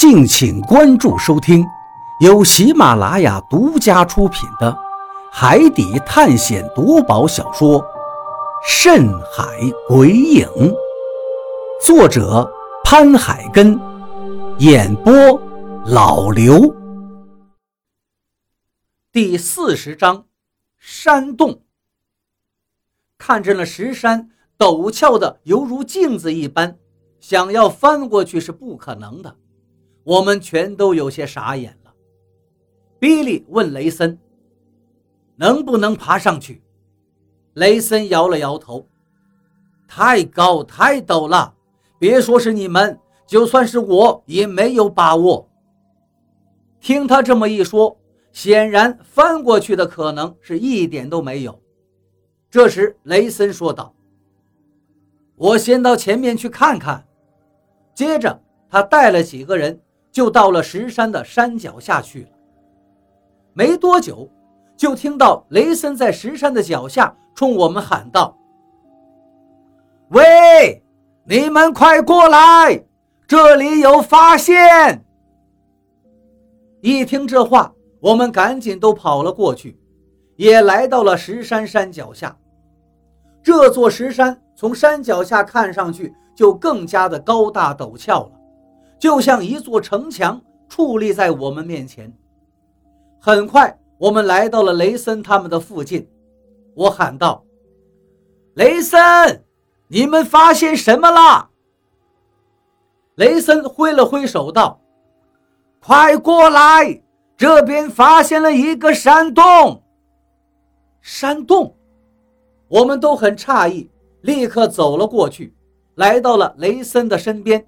[0.00, 1.62] 敬请关注收听，
[2.20, 4.72] 由喜马拉雅独家出品的
[5.30, 7.78] 《海底探险夺宝小说》
[8.66, 10.46] 《深海鬼影》，
[11.84, 12.50] 作者
[12.82, 13.78] 潘海根，
[14.60, 15.12] 演播
[15.84, 16.74] 老刘。
[19.12, 20.24] 第四十章，
[20.78, 21.60] 山洞。
[23.18, 26.78] 看着那石山陡峭的犹如镜子一般，
[27.20, 29.36] 想要翻过去是不可能的。
[30.10, 31.94] 我们全都有些傻眼了。
[32.98, 34.18] 比利问雷森
[35.38, 36.60] ：“能不能爬上去？”
[37.54, 38.84] 雷森摇了摇头
[39.86, 41.54] ：“太高太陡了，
[41.96, 45.48] 别说是你们，就算是我也没有把握。”
[46.80, 47.96] 听他这么一说，
[48.32, 51.62] 显然翻过去的可能是一点都没有。
[52.50, 53.94] 这时，雷森说道
[55.36, 57.06] ：“我先到前面去看看。”
[57.94, 59.80] 接着，他带了几个人。
[60.10, 62.28] 就到了石山的山脚下去了。
[63.52, 64.28] 没多久，
[64.76, 68.36] 就听到雷森在石山的脚下冲我们喊道
[70.10, 70.82] ：“喂，
[71.24, 72.84] 你们快过来，
[73.26, 75.04] 这里有发现！”
[76.80, 79.78] 一听这话，我们赶紧都跑了过去，
[80.36, 82.34] 也来到了石山山脚下。
[83.42, 88.39] 这座石山从山脚下看上去就更加的高大陡峭了。
[89.00, 92.12] 就像一座城墙矗立在我们面前。
[93.18, 96.06] 很快，我们来到了雷森他们的附近。
[96.74, 97.42] 我喊道
[98.54, 99.42] ：“雷森，
[99.88, 101.48] 你们发现什么了？”
[103.16, 104.80] 雷森挥了挥手道
[105.80, 107.02] ：“快过来，
[107.36, 109.82] 这边发现了一个山洞。”
[111.00, 111.74] 山洞，
[112.68, 115.54] 我们都很诧异，立刻走了过去，
[115.94, 117.66] 来到了雷森的身边。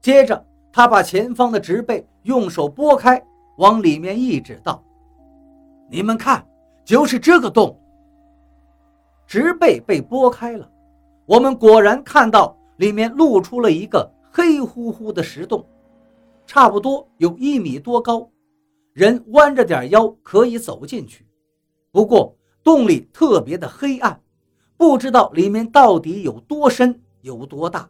[0.00, 3.22] 接着，他把前方的植被用手拨开，
[3.56, 4.82] 往里面一指，道
[5.90, 6.46] ：“你们看，
[6.84, 7.78] 就是这个洞。”
[9.26, 10.70] 植被被拨开了，
[11.26, 15.66] 我们果然看到里面露出了一个黑乎乎的石洞，
[16.46, 18.30] 差不多有一米多高，
[18.94, 21.26] 人弯着点腰可以走进去。
[21.90, 24.18] 不过洞里特别的黑暗，
[24.76, 27.88] 不知道里面到底有多深，有多大。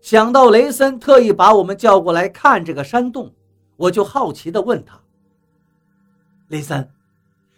[0.00, 3.32] 想到雷森特意把我们叫过来看这个山洞，
[3.76, 4.98] 我就好奇地问他
[6.48, 6.90] ：“雷森，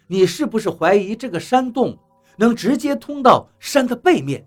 [0.07, 1.97] 你是不是怀疑这个山洞
[2.35, 4.45] 能直接通到山的背面？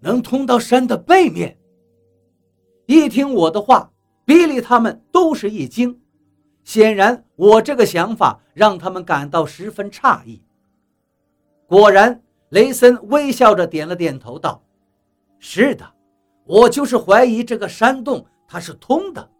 [0.00, 1.56] 能通到山的背面？”
[2.86, 3.92] 一听我的话，
[4.24, 6.00] 比利他们都是一惊，
[6.64, 10.42] 显然我这个想法让他们感到十分诧异。
[11.68, 14.60] 果然，雷森微笑着点了点头，道。
[15.42, 15.90] 是的，
[16.44, 19.30] 我就是怀疑这个山洞它是通的。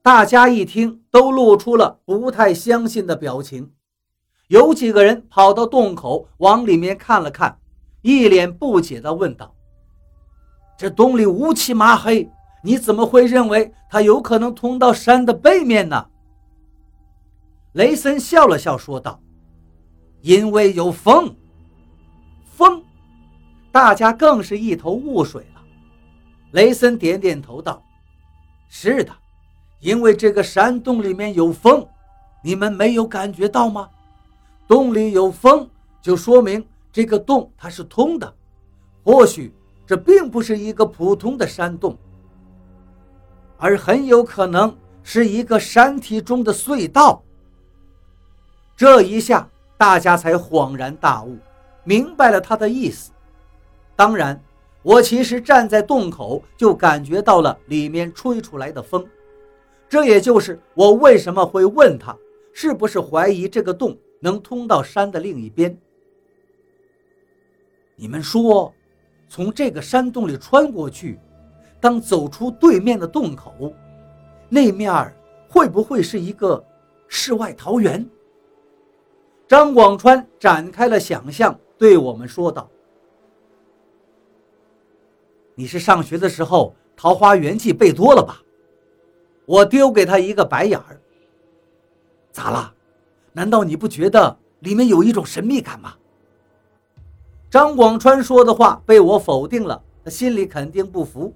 [0.00, 3.72] 大家一听，都露出了不太相信的表情。
[4.46, 7.58] 有几个人跑到洞口往里面看了看，
[8.02, 9.54] 一脸不解地问道
[10.78, 12.30] ：“这洞里乌漆麻黑，
[12.62, 16.06] 你怎么会认为它有可能通到山的背面呢？”
[17.74, 19.20] 雷森笑了笑说道
[20.22, 21.34] ：“因为有风，
[22.44, 22.84] 风。”
[23.72, 25.62] 大家更是一头雾水了。
[26.50, 27.82] 雷森点点头道
[28.68, 29.10] ：“是的，
[29.80, 31.84] 因为这个山洞里面有风，
[32.44, 33.88] 你们没有感觉到吗？
[34.68, 35.66] 洞里有风，
[36.02, 36.62] 就说明
[36.92, 38.34] 这个洞它是通的。
[39.02, 39.52] 或许
[39.86, 41.96] 这并不是一个普通的山洞，
[43.56, 47.22] 而很有可能是一个山体中的隧道。”
[48.76, 51.38] 这一下，大家才恍然大悟，
[51.84, 53.10] 明白了他的意思。
[53.94, 54.40] 当然，
[54.82, 59.06] 我其实站在洞口就感觉到了里面吹出来的风，
[59.88, 62.16] 这也就是我为什么会问他
[62.52, 65.76] 是不是怀疑这个洞能通到山的另一边。
[67.94, 68.74] 你们说，
[69.28, 71.20] 从这个山洞里穿过去，
[71.78, 73.72] 当走出对面的洞口，
[74.48, 75.14] 那面
[75.48, 76.64] 会不会是一个
[77.06, 78.04] 世外桃源？
[79.46, 82.68] 张广川展开了想象，对我们说道。
[85.54, 88.42] 你是上学的时候《桃花源记》背多了吧？
[89.44, 91.00] 我丢给他一个白眼儿。
[92.30, 92.74] 咋了？
[93.32, 95.94] 难道你不觉得里面有一种神秘感吗？
[97.50, 101.34] 张广川说的话被我否定了，他心里肯定不服。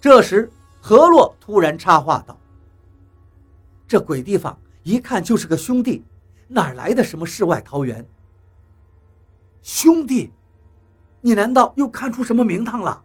[0.00, 0.50] 这时，
[0.80, 2.36] 何洛突然插话道
[3.86, 6.04] ：“这鬼地方一看就是个兄弟，
[6.48, 8.04] 哪来的什么世外桃源？
[9.62, 10.32] 兄弟？”
[11.26, 13.02] 你难道又看出什么名堂了？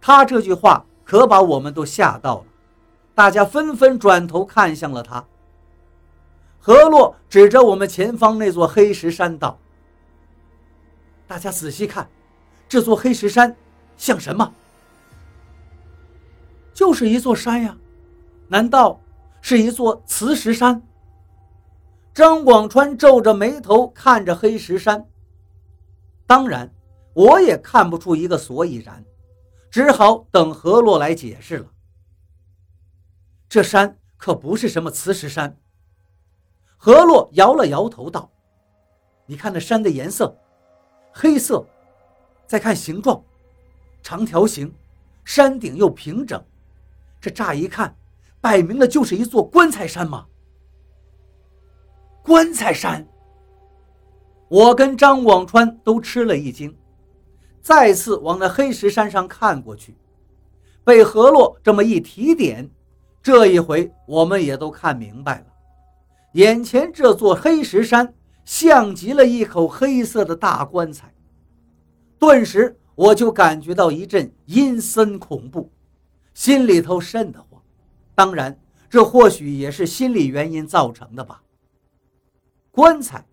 [0.00, 2.44] 他这句话可把我们都吓到了，
[3.14, 5.22] 大家纷纷转头看向了他。
[6.58, 9.58] 何洛指着我们前方那座黑石山道
[11.28, 12.08] ：“大家仔细看，
[12.66, 13.54] 这座黑石山
[13.98, 14.54] 像什么？
[16.72, 17.76] 就是一座山呀，
[18.48, 18.98] 难道
[19.42, 20.80] 是一座磁石山？”
[22.14, 25.04] 张广川皱着眉头看着黑石山。
[26.26, 26.72] 当然，
[27.16, 29.02] 我也看不出一个所以然，
[29.70, 31.66] 只好等何洛来解释了。
[33.48, 35.56] 这山可不是什么磁石山。
[36.76, 38.30] 何洛摇了摇头道
[39.24, 40.36] ：“你看那山的颜色，
[41.10, 41.66] 黑色，
[42.46, 43.24] 再看形状，
[44.02, 44.70] 长条形，
[45.24, 46.44] 山顶又平整，
[47.18, 47.96] 这乍一看，
[48.42, 50.26] 摆明了就是一座棺材山嘛。”
[52.22, 53.08] 棺材山。
[54.48, 56.76] 我跟张广川都吃了一惊，
[57.66, 59.92] 再次往那黑石山上看过去，
[60.84, 62.70] 被何洛这么一提点，
[63.20, 65.46] 这一回我们也都看明白了。
[66.34, 68.14] 眼前这座黑石山
[68.44, 71.12] 像极了一口黑色的大棺材，
[72.20, 75.68] 顿时我就感觉到一阵阴森恐怖，
[76.34, 77.60] 心里头瘆得慌。
[78.14, 78.56] 当然，
[78.88, 81.42] 这或许也是心理原因造成的吧。
[82.70, 83.26] 棺材。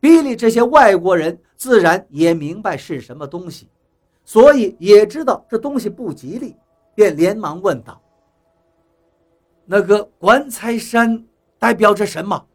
[0.00, 3.70] 比利这些外国人自然也明白是什么东西，
[4.22, 6.54] 所以也知道这东西不吉利，
[6.94, 7.98] 便连忙问道
[9.64, 11.26] ：“那个棺材山
[11.58, 12.46] 代表着什么？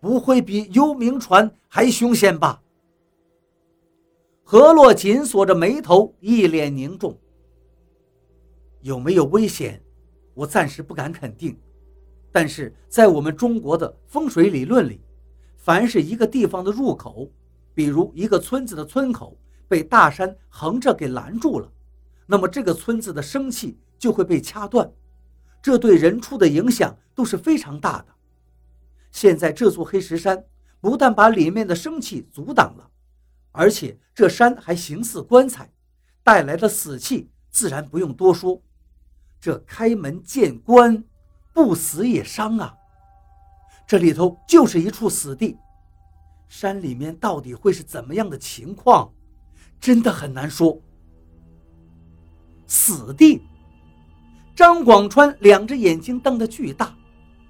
[0.00, 2.60] 不会比幽冥船还凶险吧？”
[4.42, 7.16] 何洛紧锁着眉头，一脸凝重。
[8.80, 9.80] 有没有危险？
[10.34, 11.56] 我暂时不敢肯定，
[12.32, 15.00] 但是在我们中国的风水理论里。
[15.56, 17.30] 凡是一个地方的入口，
[17.74, 19.38] 比如一个村子的村口
[19.68, 21.70] 被大山横着给拦住了，
[22.26, 24.90] 那么这个村子的生气就会被掐断，
[25.62, 28.06] 这对人畜的影响都是非常大的。
[29.12, 30.44] 现在这座黑石山
[30.80, 32.90] 不但把里面的生气阻挡了，
[33.52, 35.72] 而且这山还形似棺材，
[36.22, 38.62] 带来的死气自然不用多说。
[39.40, 41.04] 这开门见棺，
[41.52, 42.76] 不死也伤啊！
[43.86, 45.56] 这里头就是一处死地，
[46.50, 49.08] 山里面到底会是怎么样的情况，
[49.80, 50.76] 真的很难说。
[52.66, 53.40] 死地，
[54.56, 56.92] 张广川两只眼睛瞪得巨大，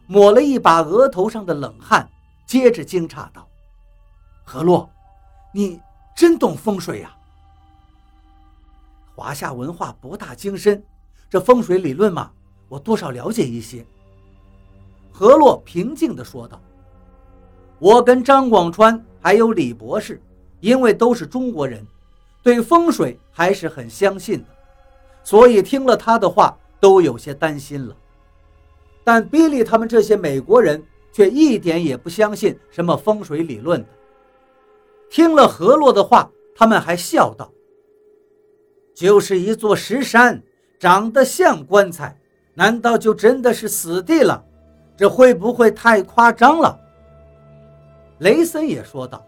[0.06, 2.06] 抹了一把额头上的冷汗，
[2.46, 3.48] 接着惊诧道
[4.44, 4.88] ：“何洛，
[5.54, 5.80] 你
[6.14, 7.16] 真懂风水呀？
[9.16, 10.84] 华夏文化博大精深，
[11.30, 12.30] 这风水理论嘛，
[12.68, 13.82] 我多少了解一些。”
[15.10, 16.60] 何洛平静地说道
[17.80, 20.20] ：“我跟张广川还有李博士，
[20.60, 21.84] 因为都是中国人，
[22.42, 24.44] 对风水还是很相信的，
[25.24, 27.96] 所以听了他的话都有些担心了。
[29.02, 33.88] 但比利他们这些美国人却一点也不相信什么风水理论的。
[35.08, 37.50] 听了何洛的话，他们还笑道
[38.94, 40.42] ：‘就是一座石山，
[40.78, 42.14] 长得像棺材，
[42.52, 44.44] 难道就真的是死地了？’”
[44.98, 46.78] 这会不会太夸张了？
[48.20, 49.26] 雷森也说道：“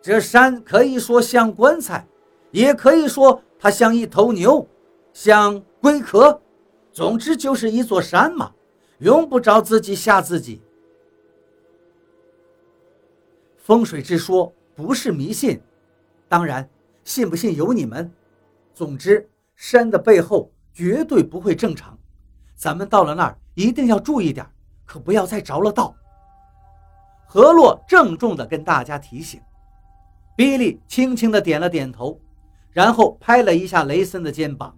[0.00, 2.06] 这山可以说像棺材，
[2.52, 4.64] 也可以说它像一头牛，
[5.12, 6.40] 像龟壳，
[6.92, 8.52] 总之就是一座山嘛，
[8.98, 10.60] 用不着自己吓自己。
[13.56, 15.60] 风水之说不是迷信，
[16.28, 16.68] 当然
[17.02, 18.12] 信不信由你们。
[18.74, 21.98] 总之，山的背后绝对不会正常。
[22.54, 24.46] 咱们到了那儿。”一定要注意点，
[24.86, 25.94] 可不要再着了道。
[27.32, 29.40] 何洛郑重地跟大家提醒。
[30.36, 32.20] 比利轻轻地点了点头，
[32.72, 34.76] 然后拍了一下雷森的肩膀：“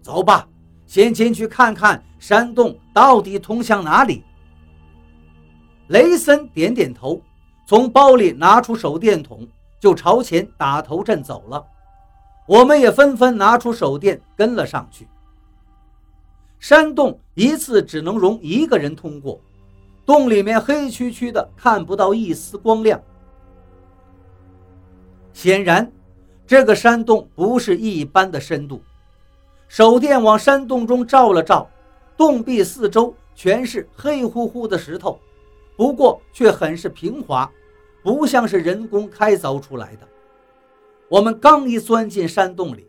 [0.00, 0.48] 走吧，
[0.86, 4.22] 先进去看看山洞到底通向哪里。”
[5.90, 7.20] 雷森点点头，
[7.66, 9.44] 从包里拿出手电筒，
[9.80, 11.66] 就朝前打头阵走了。
[12.46, 15.08] 我们也纷纷拿出手电跟了上去。
[16.60, 19.40] 山洞一次只能容一个人通过，
[20.06, 23.02] 洞里面黑黢黢的，看不到一丝光亮。
[25.32, 25.90] 显然，
[26.46, 28.80] 这个山洞不是一般的深度。
[29.66, 31.68] 手电往山洞中照了照，
[32.16, 35.18] 洞壁四周全是黑乎乎的石头，
[35.76, 37.50] 不过却很是平滑，
[38.04, 40.06] 不像是人工开凿出来的。
[41.08, 42.86] 我们刚一钻进山洞里，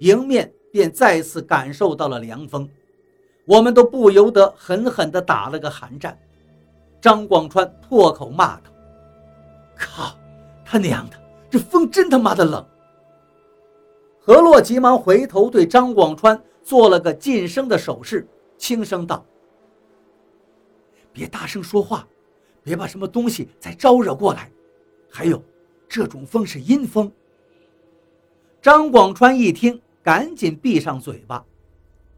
[0.00, 2.68] 迎面便再次感受到了凉风。
[3.46, 6.16] 我们都不由得狠狠地打了个寒战。
[7.00, 8.70] 张广川破口骂道
[9.76, 10.16] ：“靠，
[10.64, 11.16] 他娘的，
[11.48, 12.66] 这风真他妈的冷！”
[14.20, 18.26] 何洛急忙回头对张广川做了个噤声的手势，
[18.58, 19.24] 轻声道
[21.12, 22.06] ：“别大声说话，
[22.62, 24.50] 别把什么东西再招惹过来。
[25.10, 25.42] 还有，
[25.88, 27.10] 这种风是阴风。”
[28.60, 31.42] 张广川一听，赶紧闭上嘴巴。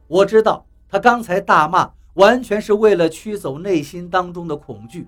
[0.08, 5.06] 我知道他刚才大骂，完全是为了驱走内心当中的恐惧。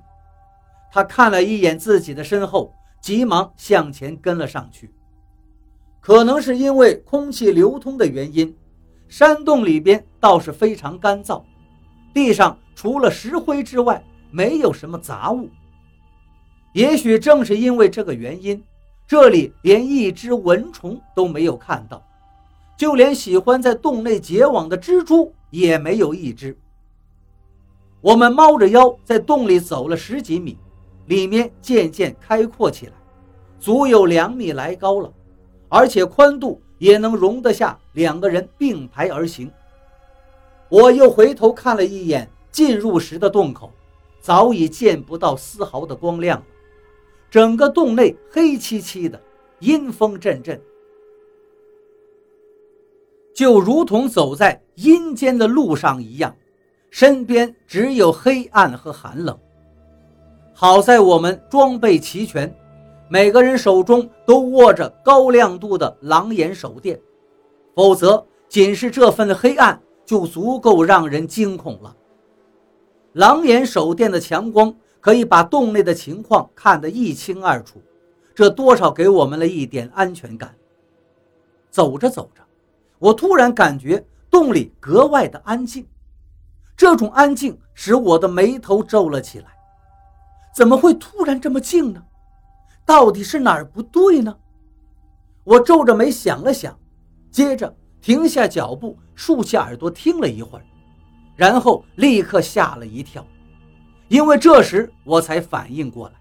[0.91, 4.91] 他看了一眼自己的身后，急忙向前跟了上去。
[6.01, 8.55] 可能是因为空气流通的原因，
[9.09, 11.43] 山洞里边倒是非常干燥，
[12.13, 15.49] 地上除了石灰之外，没有什么杂物。
[16.73, 18.63] 也许正是因为这个原因。
[19.05, 22.03] 这里连一只蚊虫都没有看到，
[22.79, 26.57] 就连喜欢在洞内结网的蜘蛛也没有一只。
[28.03, 30.59] 我们猫着腰在洞里走了十几米，
[31.07, 32.93] 里面渐渐开阔起来，
[33.61, 35.11] 足有两米来高了，
[35.69, 39.49] 而且宽度也能容得下两个人并排而行。
[40.69, 43.71] 我又回头看了一眼进入时的洞口，
[44.21, 46.45] 早已见不到丝毫的光亮了。
[47.31, 49.21] 整个洞内黑漆漆的，
[49.61, 50.61] 阴风阵阵，
[53.33, 56.35] 就如同走在阴间的路上一样，
[56.93, 59.37] 身边只有黑暗和寒冷。
[60.53, 62.55] 好在我们装备齐全，
[63.09, 67.01] 每个人手中都握着高亮度的狼眼手电，
[67.75, 71.97] 否则仅是这份黑暗就足够让人惊恐了。
[73.15, 74.73] 狼眼手电的强光。
[75.03, 77.83] 可以把洞内的情况看得一清二楚，
[78.37, 80.55] 这多少给我们了一点安全感。
[81.73, 82.41] 走着走着，
[83.01, 85.85] 我突然感觉洞里格外的安静，
[86.83, 89.47] 这种安静使我的眉头皱了起来。
[90.53, 92.03] 怎么会突然这么静呢？
[92.85, 94.37] 到底是哪儿不对呢？
[95.45, 96.77] 我皱着眉想了想，
[97.31, 100.65] 接着停下脚步，竖起耳朵听了一会儿，
[101.37, 103.25] 然后立刻吓了一跳。
[104.09, 106.15] 因为这时我才反应过来，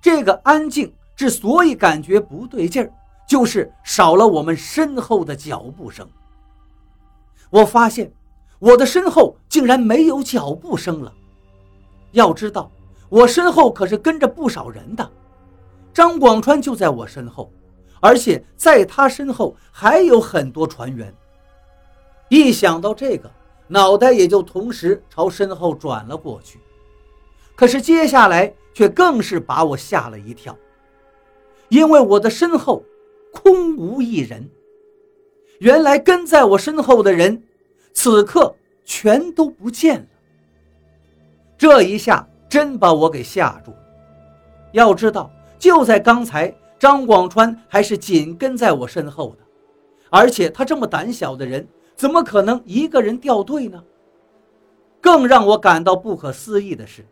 [0.00, 2.92] 这个安静之所以感觉不对劲儿，
[3.26, 6.08] 就是少了我们身后的脚步声。
[7.50, 8.12] 我发现
[8.60, 11.12] 我的身后竟然没有脚步声了。
[12.12, 12.70] 要知道，
[13.08, 15.10] 我身后可是跟着不少人的，
[15.92, 17.50] 张广川就在我身后，
[18.00, 21.12] 而且在他身后还有很多船员。
[22.28, 23.30] 一想到这个，
[23.66, 26.60] 脑袋也就同时朝身后转了过去。
[27.56, 30.56] 可是接下来却更是把我吓了一跳，
[31.68, 32.84] 因为我的身后
[33.32, 34.48] 空无一人。
[35.58, 37.42] 原来跟在我身后的人，
[37.92, 38.54] 此刻
[38.84, 40.06] 全都不见了。
[41.58, 43.76] 这一下真把我给吓住了。
[44.72, 49.44] 要知道，就在刚才，张广川还是紧跟在我身后的，
[50.08, 53.82] 而且他这么胆小的人，怎么可能一个人掉队呢？
[55.00, 57.04] 更让我感到不可思议的是。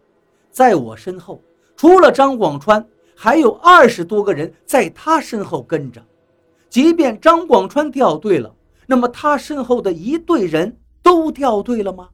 [0.50, 1.42] 在我身后，
[1.76, 6.02] 除了张广川，还有二十多个人在他身后跟着。
[6.68, 8.54] 即便张广川掉队了，
[8.90, 12.08] 那么他身后的一队人都掉队了吗？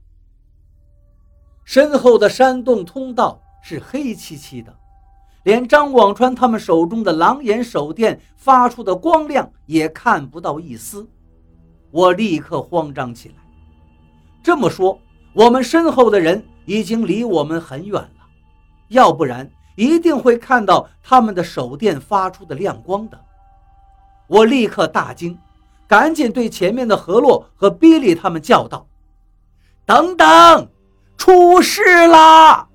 [1.64, 4.76] 身后的山洞通道是黑漆漆的，
[5.44, 11.08] 连张广川他们手中的狼眼手电发出的光亮也看不到一丝。
[11.92, 13.36] 我立刻慌张起来。
[14.42, 14.98] 这么说，
[15.32, 18.26] 我们身后的人已经离我们很远了。
[18.88, 23.24] 要不然一定会看到他们的手电发出的亮光的。
[24.26, 25.38] 我立刻大惊，
[25.86, 28.86] 赶紧对前面的河洛和比利他们叫道
[29.86, 30.68] ：“等等，
[31.16, 32.68] 出事啦！”